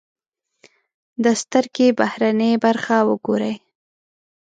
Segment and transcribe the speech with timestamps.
[1.23, 3.55] د سترکې بهرنۍ برخه و ګورئ.